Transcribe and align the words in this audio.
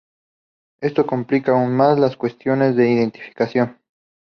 Esto 0.79 1.05
complica 1.05 1.51
aún 1.51 1.75
más 1.77 1.99
las 1.99 2.17
cuestiones 2.17 2.75
de 2.75 2.89
identificación. 2.89 3.77